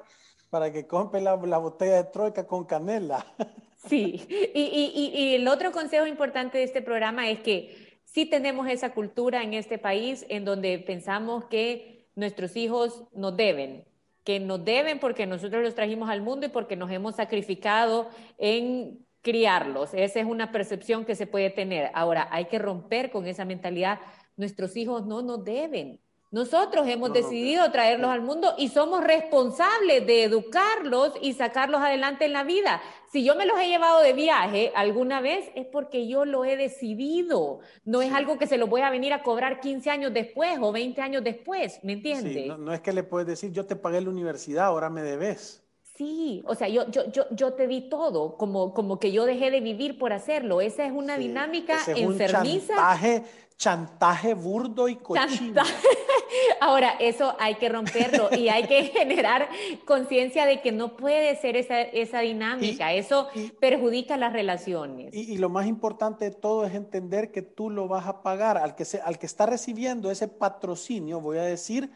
[0.54, 3.26] para que compre la, botella de troika con canela.
[3.89, 9.44] Sí, y, el otro consejo importante de este programa es que sí tenemos esa cultura
[9.44, 13.84] en este país en donde pensamos que nuestros hijos nos deben,
[14.24, 19.06] que nos deben porque nosotros los trajimos al mundo y porque nos hemos sacrificado en
[19.22, 19.94] criarlos.
[19.94, 21.92] Esa es una percepción que se puede tener.
[21.94, 24.00] Ahora, hay que romper con esa mentalidad.
[24.38, 26.00] Nuestros hijos no nos deben.
[26.34, 32.34] Nosotros hemos decidido traerlos al mundo y somos responsables de educarlos y sacarlos adelante en
[32.34, 32.82] la vida.
[33.12, 36.58] Si yo me los he llevado de viaje alguna vez es porque yo lo he
[36.58, 37.60] decidido.
[37.86, 40.72] No es algo que se lo voy a venir a cobrar 15 años después o
[40.72, 42.48] 20 años después, ¿me entiendes?
[42.48, 45.63] no, no, es que le puedes decir, yo te pagué la universidad, ahora me debes.
[45.96, 49.52] Sí, o sea, yo, yo, yo, yo te di todo, como, como que yo dejé
[49.52, 50.60] de vivir por hacerlo.
[50.60, 52.74] Esa es una dinámica ese es enfermiza.
[52.74, 53.24] Un chantaje,
[53.63, 55.63] chantaje burdo y cochino.
[56.60, 59.47] Ahora, eso hay que romperlo y hay que generar
[59.86, 62.91] conciencia de que no puede ser esa, esa dinámica.
[62.91, 63.30] eso
[63.62, 65.13] perjudica las relaciones.
[65.13, 68.58] Y, y, lo más importante de todo es entender que tú lo vas a pagar.
[68.58, 71.89] Al que, se, al que está recibiendo ese patrocinio, voy a decir,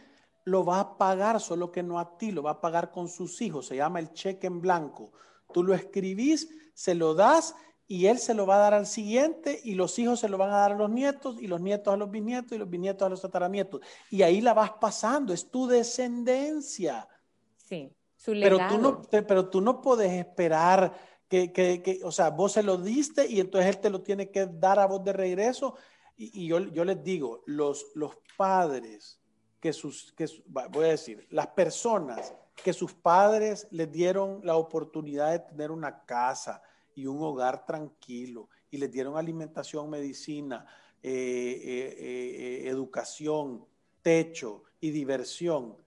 [0.46, 3.42] lo va a pagar, solo que no a ti, lo va a pagar con sus
[3.42, 3.68] hijos.
[3.68, 5.12] Se llama el cheque en blanco.
[5.52, 7.56] Tú lo escribís, se lo das
[7.88, 10.50] y él se lo va a dar al siguiente y los hijos se lo van
[10.50, 13.10] a dar a los nietos y los nietos a los bisnietos y los bisnietos a
[13.10, 13.82] los tataranietos.
[14.10, 17.08] Y ahí la vas pasando, es tu descendencia.
[17.56, 18.60] Sí, su legado.
[18.60, 20.94] Pero tú no, pero tú no puedes esperar
[21.30, 24.30] que, que, que, o sea, vos se lo diste y entonces él te lo tiene
[24.32, 25.76] que dar a vos de regreso.
[26.18, 29.22] Y, y yo, yo les digo, los, los padres
[29.62, 35.32] que sus, que, voy a decir, las personas que sus padres les dieron la oportunidad
[35.32, 36.62] de tener una casa
[36.98, 40.66] y un hogar tranquilo y les dieron alimentación, medicina,
[41.04, 43.66] eh, eh, eh, educación,
[44.02, 45.78] techo y diversión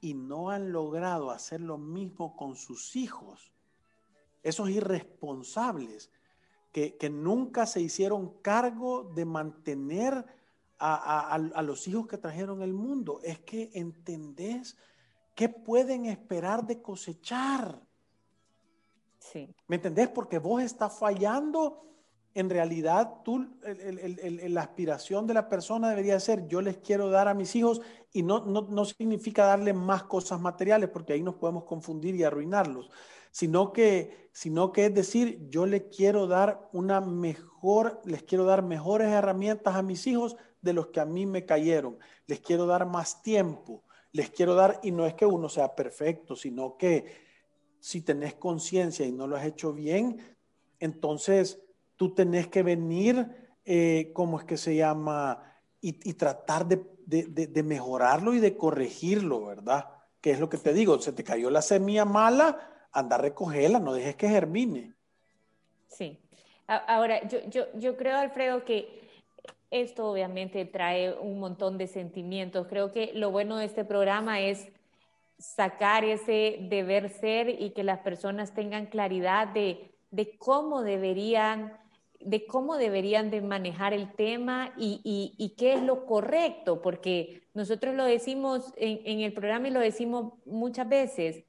[0.00, 3.52] y no han logrado hacer lo mismo con sus hijos,
[4.42, 6.10] esos irresponsables
[6.72, 10.24] que, que nunca se hicieron cargo de mantener
[10.78, 13.20] a, los hijos que trajeron el mundo.
[13.22, 14.76] Es que entendés
[15.34, 17.85] qué pueden esperar de cosechar.
[19.66, 20.08] ¿Me entendés?
[20.08, 21.82] Porque vos estás fallando.
[22.34, 27.34] En realidad, tú, la aspiración de la persona debería ser, yo les quiero dar a
[27.34, 27.80] mis hijos,
[28.12, 32.24] y no, no, no significa darle más cosas materiales, porque ahí nos podemos confundir y
[32.24, 32.90] arruinarlos,
[33.30, 38.62] sino que, sino que es decir, yo le quiero dar una mejor, les quiero dar
[38.62, 41.98] mejores herramientas a mis hijos de los que a mí me cayeron.
[42.26, 46.36] Les quiero dar más tiempo, les quiero dar, y no es que uno sea perfecto,
[46.36, 47.25] sino que
[47.86, 50.18] si tenés conciencia y no lo has hecho bien,
[50.80, 51.62] entonces
[51.94, 53.28] tú tenés que venir,
[53.64, 55.54] eh, ¿cómo es que se llama?
[55.80, 59.86] Y, tratar de, de, mejorarlo y de corregirlo, ¿verdad?
[60.20, 63.78] Que es lo que te digo, se te cayó la semilla mala, anda a recogerla,
[63.78, 64.92] no dejes que germine.
[65.86, 66.18] Sí.
[66.66, 69.08] Ahora, yo, yo, yo creo, Alfredo, que
[69.70, 72.66] esto obviamente trae un montón de sentimientos.
[72.66, 74.72] Creo que lo bueno de este programa es
[75.38, 79.92] sacar ese deber ser y que las personas tengan claridad de,
[80.38, 81.78] cómo deberían
[82.18, 88.04] de cómo deberían de manejar el tema y, qué es lo correcto, porque nosotros lo
[88.04, 91.44] decimos en el programa y lo decimos muchas veces,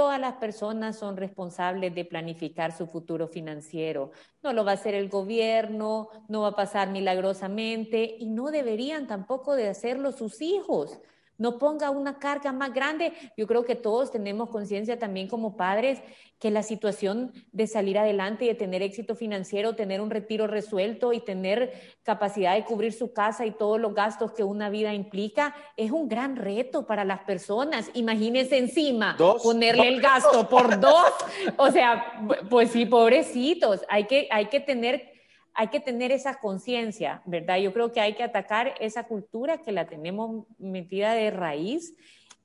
[0.00, 4.12] Todas las personas son responsables de planificar su futuro financiero.
[4.42, 9.06] No lo va a hacer el gobierno, no va a pasar milagrosamente y no deberían
[9.06, 11.00] tampoco de hacerlo sus hijos.
[11.40, 13.12] No ponga una carga más grande.
[13.34, 16.00] Yo creo que todos tenemos conciencia también como padres
[16.38, 21.14] que la situación de salir adelante y de tener éxito financiero, tener un retiro resuelto
[21.14, 21.72] y tener
[22.02, 26.08] capacidad de cubrir su casa y todos los gastos que una vida implica es un
[26.08, 27.90] gran reto para las personas.
[27.94, 31.10] Imagínense encima ponerle el gasto por dos.
[31.56, 35.19] O sea, pues sí, pobrecitos, hay que, hay que tener
[35.54, 37.58] hay que tener esa conciencia, ¿verdad?
[37.58, 41.94] Yo creo que hay que atacar esa cultura que la tenemos metida de raíz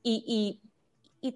[0.04, 0.62] y,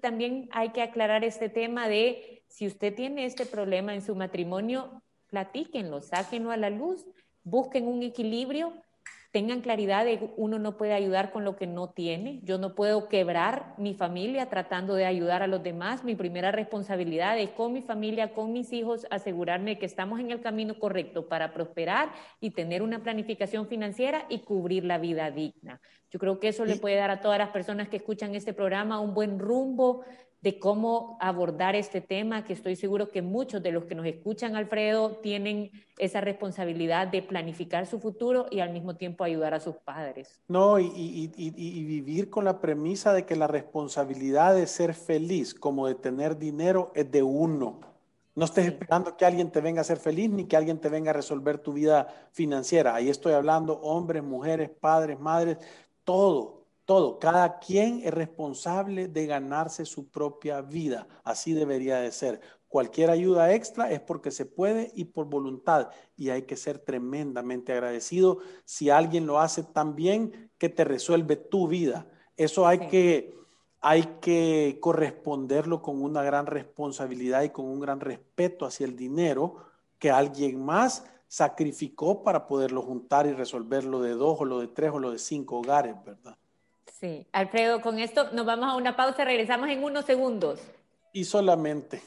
[0.00, 5.02] también hay que aclarar este tema de si usted tiene este problema en su matrimonio,
[5.26, 7.04] platíquenlo, sáquenlo a la luz,
[7.42, 8.72] busquen un equilibrio
[9.30, 12.40] tengan claridad de uno no puede ayudar con lo que no tiene.
[12.42, 16.02] Yo no puedo quebrar mi familia tratando de ayudar a los demás.
[16.02, 20.40] Mi primera responsabilidad es con mi familia, con mis hijos, asegurarme que estamos en el
[20.40, 25.80] camino correcto para prosperar y tener una planificación financiera y cubrir la vida digna.
[26.10, 28.98] Yo creo que eso le puede dar a todas las personas que escuchan este programa
[28.98, 30.04] un buen rumbo,
[30.42, 34.56] de cómo abordar este tema, que estoy seguro que muchos de los que nos escuchan,
[34.56, 39.76] Alfredo, tienen esa responsabilidad de planificar su futuro y al mismo tiempo ayudar a sus
[39.76, 40.40] padres.
[40.48, 41.30] No, y,
[41.90, 46.90] vivir con la premisa de que la responsabilidad de ser feliz como de tener dinero
[46.94, 47.80] es de uno.
[48.34, 51.10] No estés esperando que alguien te venga a ser feliz ni que alguien te venga
[51.10, 52.94] a resolver tu vida financiera.
[52.94, 55.58] Ahí estoy hablando hombres, mujeres, padres, madres,
[56.04, 56.59] todo
[56.90, 61.06] todo, cada quien es responsable de ganarse su propia vida.
[61.22, 62.40] Así debería de ser.
[62.66, 65.90] Cualquier ayuda extra es porque se puede y por voluntad.
[66.16, 71.36] Y hay que ser tremendamente agradecido si alguien lo hace tan bien que te resuelve
[71.36, 72.08] tu vida.
[72.36, 73.38] Eso hay que
[73.80, 79.58] hay que corresponderlo con una gran responsabilidad y con un gran respeto hacia el dinero
[80.00, 84.90] que alguien más sacrificó para poderlo juntar y resolverlo de dos o lo de tres
[84.92, 86.36] o lo de cinco hogares, ¿verdad?
[87.00, 90.60] Sí, Alfredo, con esto nos vamos a una pausa, regresamos en unos segundos.
[91.14, 92.02] Y solamente.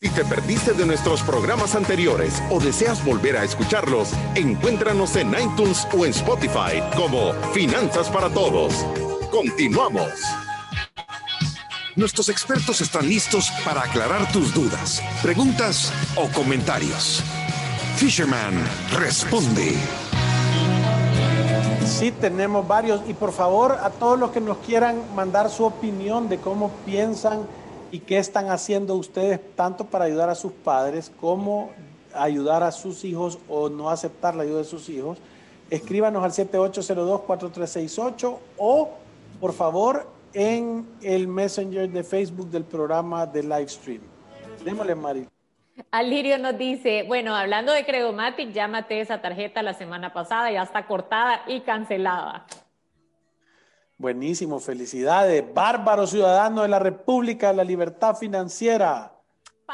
[0.00, 5.86] Si te perdiste de nuestros programas anteriores o deseas volver a escucharlos, encuéntranos en iTunes
[5.92, 8.72] o en Spotify como Finanzas para Todos.
[9.30, 10.12] Continuamos.
[11.96, 17.22] Nuestros expertos están listos para aclarar tus dudas, preguntas o comentarios.
[17.96, 18.54] Fisherman
[18.92, 19.76] responde.
[21.88, 23.02] Sí, tenemos varios.
[23.08, 27.40] Y por favor, a todos los que nos quieran mandar su opinión de cómo piensan
[27.90, 31.70] y qué están haciendo ustedes tanto para ayudar a sus padres como
[32.14, 35.18] ayudar a sus hijos o no aceptar la ayuda de sus hijos,
[35.70, 38.90] escríbanos al 7802-4368 o,
[39.40, 44.02] por favor, en el Messenger de Facebook del programa de Livestream.
[44.64, 45.26] Démosle, Mari.
[45.90, 50.86] Alirio nos dice, bueno, hablando de Credomatic, llámate esa tarjeta la semana pasada, ya está
[50.86, 52.46] cortada y cancelada.
[53.96, 55.42] Buenísimo, felicidades.
[55.52, 59.12] Bárbaro ciudadano de la República de la Libertad Financiera.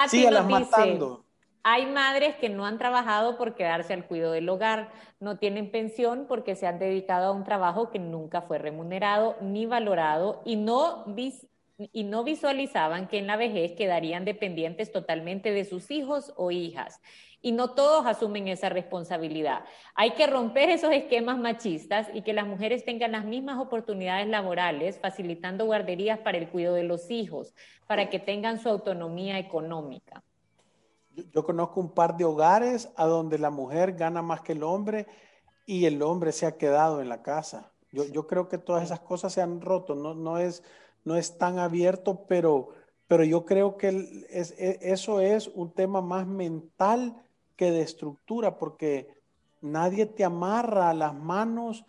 [0.09, 1.25] Sígalas matando.
[1.63, 6.27] Hay madres que no han trabajado por quedarse al cuidado del hogar, no tienen pensión
[6.29, 11.05] porque se han dedicado a un trabajo que nunca fue remunerado ni valorado y no,
[11.93, 17.01] y no visualizaban que en la vejez quedarían dependientes totalmente de sus hijos o hijas.
[17.41, 19.65] Y no todos asumen esa responsabilidad.
[19.95, 24.99] Hay que romper esos esquemas machistas y que las mujeres tengan las mismas oportunidades laborales,
[24.99, 27.55] facilitando guarderías para el cuidado de los hijos,
[27.87, 30.23] para que tengan su autonomía económica.
[31.33, 35.07] Yo, conozco un par de hogares a donde la mujer gana más que el hombre
[35.67, 37.73] y el hombre se ha quedado en la casa.
[37.93, 40.65] Yo, creo que todas esas cosas se han roto, no, no, es,
[41.05, 42.71] no es tan abierto, pero,
[43.07, 43.89] pero yo creo que
[44.29, 47.15] e, eso es un tema más mental
[47.57, 49.09] que de estructura, porque
[49.61, 51.85] nadie te amarra las manos.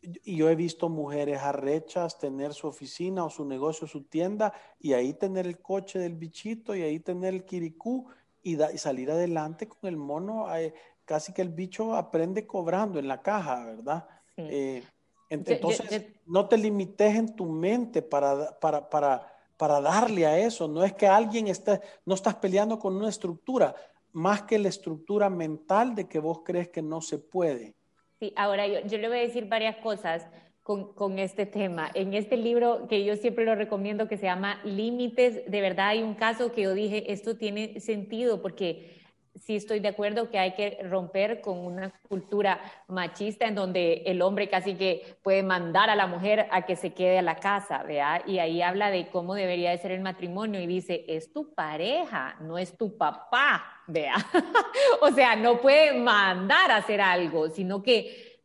[0.00, 4.92] Y yo he visto mujeres arrechas tener su oficina o su negocio, su tienda, y
[4.92, 8.06] ahí tener el coche del bichito y ahí tener el kirikú
[8.42, 10.72] y, salir adelante con el mono, eh,
[11.04, 14.06] casi que el bicho aprende cobrando en la caja, ¿verdad?
[14.36, 14.84] Eh,
[15.28, 20.68] entonces, no te limites en tu mente para, para, para, para darle a eso.
[20.68, 23.74] No es que alguien esté, no estás peleando con una estructura,
[24.12, 27.74] más que la estructura mental de que vos crees que no se puede.
[28.18, 30.26] Sí, ahora yo, yo le voy a decir varias cosas
[30.94, 31.90] con, este tema.
[31.94, 36.02] En este libro que yo siempre lo recomiendo, que se llama Límites, de verdad hay
[36.02, 38.97] un caso que yo dije, esto tiene sentido porque
[39.40, 44.22] sí estoy de acuerdo que hay que romper con una cultura machista en donde el
[44.22, 47.82] hombre casi que puede mandar a la mujer a que se quede a la casa,
[47.82, 48.22] ¿vea?
[48.26, 52.36] Y ahí habla de cómo debería de ser el matrimonio y dice, es tu pareja,
[52.40, 54.14] no es tu papá, vea.
[55.00, 58.38] o sea, no puede mandar a hacer algo, sino que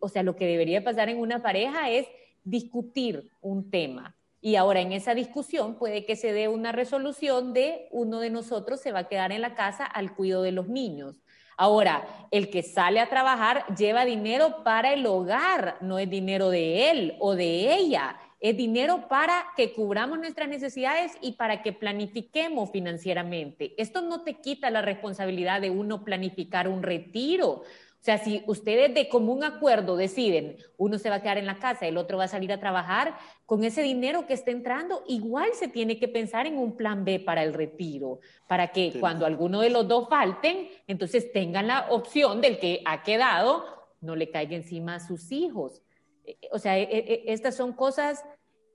[0.00, 2.06] o sea, lo que debería pasar en una pareja es
[2.44, 4.16] discutir un tema.
[4.44, 8.80] Y ahora en esa discusión puede que se dé una resolución de uno de nosotros
[8.80, 11.22] se va a quedar en la casa al cuidado de los niños.
[11.56, 16.90] Ahora, el que sale a trabajar lleva dinero para el hogar, no es dinero de
[16.90, 22.72] él o de ella, es dinero para que cubramos nuestras necesidades y para que planifiquemos
[22.72, 23.74] financieramente.
[23.80, 27.62] Esto no te quita la responsabilidad de uno planificar un retiro,
[28.02, 31.60] o sea, si ustedes de común acuerdo deciden, uno se va a quedar en la
[31.60, 35.50] casa, el otro va a salir a trabajar, con ese dinero que está entrando, igual
[35.52, 39.60] se tiene que pensar en un plan B para el retiro, para que cuando alguno
[39.60, 43.66] de los dos falten, entonces tengan la opción del que ha quedado,
[44.00, 45.80] no le caiga encima a sus hijos.
[46.24, 48.24] Eh, o sea, e, e, estas son cosas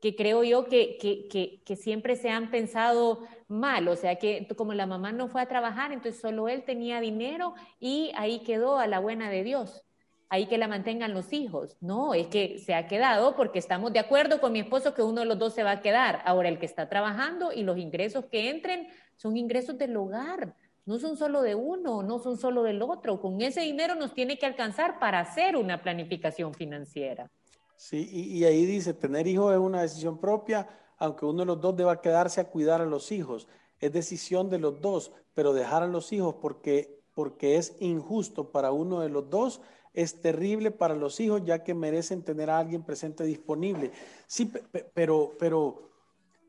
[0.01, 4.73] que creo yo que, que, que, siempre se han pensado mal, o sea que como
[4.73, 8.87] la mamá no fue a trabajar, entonces solo él tenía dinero y ahí quedó a
[8.87, 9.83] la buena de Dios,
[10.29, 11.77] ahí que la mantengan los hijos.
[11.81, 15.21] No, es que se ha quedado porque estamos de acuerdo con mi esposo que uno
[15.21, 16.21] de los dos se va a quedar.
[16.25, 20.99] Ahora el que está trabajando y los ingresos que entren son ingresos del hogar, no
[20.99, 23.19] son solo de uno, no son solo del otro.
[23.19, 27.29] Con ese dinero nos tiene que alcanzar para hacer una planificación financiera.
[27.77, 30.67] Sí, y, ahí dice, tener hijos es una decisión propia,
[30.97, 33.47] aunque uno de los dos deba quedarse a cuidar a los hijos.
[33.79, 38.71] Es decisión de los dos, pero dejar a los hijos porque, porque es injusto para
[38.71, 39.61] uno de los dos
[39.93, 43.91] es terrible para los hijos ya que merecen tener a alguien presente disponible.
[44.25, 44.51] Sí,
[44.93, 45.89] pero, pero,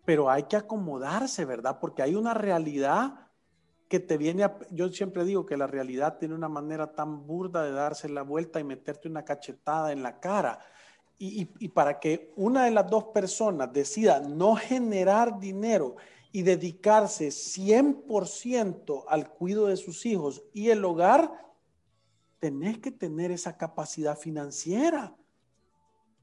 [0.05, 1.79] pero hay que acomodarse, ¿verdad?
[1.79, 3.29] Porque hay una realidad
[3.89, 4.59] que te viene a...
[4.71, 8.61] Yo siempre digo que la realidad tiene una manera tan burda de darse la vuelta
[8.61, 10.61] y meterte una cachetada en la cara
[11.19, 15.97] y, para que una de las dos personas decida no generar dinero
[16.31, 21.33] y dedicarse 100% al cuidado de sus hijos y el hogar,
[22.39, 25.17] tenés que tener esa capacidad financiera.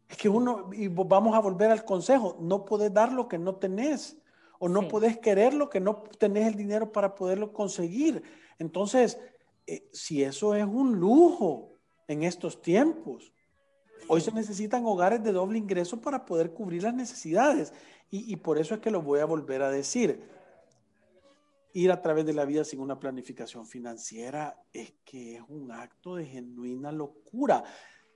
[0.07, 3.55] Es que uno, y vamos a volver al consejo, no podés dar lo que no
[3.55, 4.17] tenés
[4.59, 8.23] o no podés querer lo que no tenés el dinero para poderlo conseguir.
[8.59, 9.19] Entonces,
[9.67, 11.73] eh, si eso es un lujo
[12.07, 13.33] en estos tiempos,
[14.07, 17.73] Hoy se necesitan hogares de doble ingreso para poder cubrir las necesidades.
[18.11, 20.21] Y, por eso es que lo voy a volver a decir.
[21.73, 26.15] Ir a través de la vida sin una planificación financiera es que es un acto
[26.15, 27.63] de genuina locura.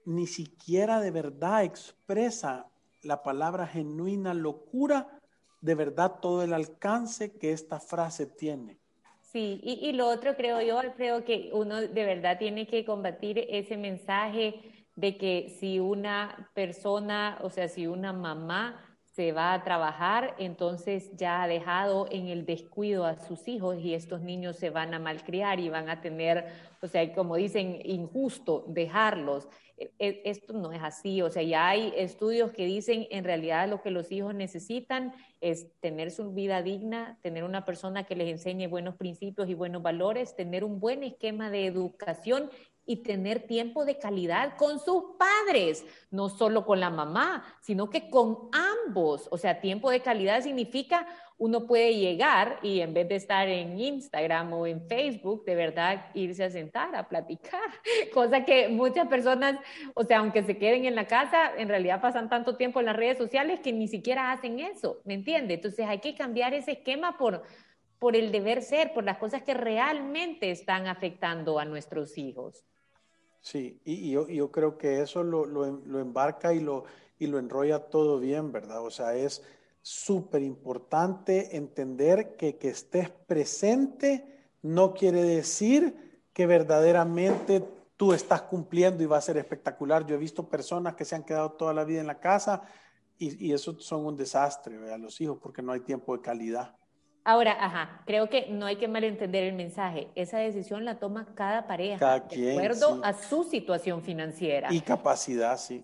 [0.05, 2.67] Ni siquiera de verdad expresa
[3.01, 5.19] la palabra genuina locura,
[5.59, 8.79] de verdad todo el alcance que esta frase tiene.
[9.21, 13.45] Sí, y, y lo otro creo yo, creo que uno de verdad tiene que combatir
[13.49, 19.63] ese mensaje de que si una persona, o sea, si una mamá se va a
[19.63, 24.69] trabajar, entonces ya ha dejado en el descuido a sus hijos y estos niños se
[24.69, 26.47] van a malcriar y van a tener,
[26.81, 29.47] o sea, como dicen, injusto dejarlos.
[29.77, 33.69] E, e, esto no es así, o sea, ya hay estudios que dicen en realidad
[33.69, 38.27] lo que los hijos necesitan es tener su vida digna, tener una persona que les
[38.27, 42.49] enseñe buenos principios y buenos valores, tener un buen esquema de educación
[42.89, 48.09] y tener tiempo de calidad con sus padres, no solo con la mamá, sino que
[48.09, 49.27] con ambos.
[49.29, 51.05] O sea, tiempo de calidad significa
[51.37, 56.07] uno puede llegar y en vez de estar en Instagram o en Facebook, de verdad
[56.15, 57.61] irse a sentar a platicar,
[58.13, 59.59] cosa que muchas personas,
[59.93, 62.95] o sea, aunque se queden en la casa, en realidad pasan tanto tiempo en las
[62.95, 65.53] redes sociales que ni siquiera hacen eso, ¿me entiende?
[65.53, 67.43] Entonces hay que cambiar ese esquema por
[67.99, 72.63] por el deber ser, por las cosas que realmente están afectando a nuestros hijos.
[73.41, 75.65] Sí, y, yo, creo que eso lo,
[75.99, 76.83] embarca y lo,
[77.17, 78.83] y enrolla todo bien, ¿verdad?
[78.83, 79.43] O sea, es
[79.81, 87.63] súper importante entender que que estés presente no quiere decir que verdaderamente
[87.95, 90.05] tú estás cumpliendo y va a ser espectacular.
[90.05, 92.61] Yo he visto personas que se han quedado toda la vida en la casa
[93.17, 94.99] y, y eso son un desastre, ¿verdad?
[94.99, 96.78] Los hijos, porque no hay tiempo de calidad.
[97.29, 100.07] Ahora, ajá, creo que no hay que malentender el mensaje.
[100.15, 104.69] Esa decisión la toma cada pareja de acuerdo a su situación financiera.
[104.71, 105.83] Y capacidad, sí.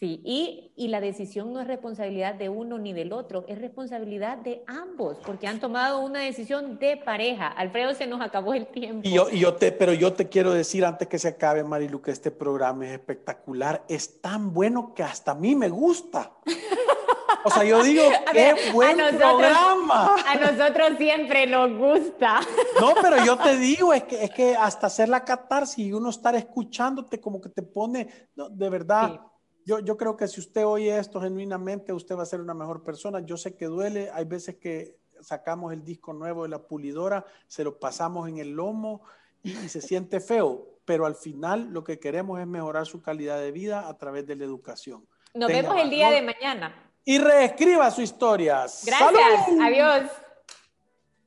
[0.00, 4.38] Sí, y, y, la decisión no es responsabilidad de uno ni del otro, es responsabilidad
[4.38, 7.48] de ambos, porque han tomado una decisión de pareja.
[7.48, 9.06] Alfredo, se nos acabó el tiempo.
[9.06, 12.00] Y yo, y yo te, pero yo te quiero decir antes que se acabe, Marilu,
[12.00, 16.32] que este programa es espectacular, es tan bueno que hasta a mí me gusta.
[17.44, 20.16] O sea, yo digo, qué buen programa.
[20.26, 22.40] A nosotros siempre nos gusta.
[22.80, 26.10] No, pero yo te digo, es que, es que hasta hacer la catarsis y uno
[26.10, 29.20] estar escuchándote como que te pone, de verdad,
[29.64, 32.84] yo, yo creo que si usted oye esto genuinamente, usted va a ser una mejor
[32.84, 33.20] persona.
[33.20, 37.64] Yo sé que duele, hay veces que sacamos el disco nuevo de la pulidora, se
[37.64, 39.02] lo pasamos en el lomo
[39.42, 43.52] y se siente feo, pero al final lo que queremos es mejorar su calidad de
[43.52, 45.06] vida a través de la educación.
[45.34, 48.66] Nos vemos el día de mañana y reescriba su historia.
[48.84, 49.48] Gracias.
[49.62, 50.10] Adiós.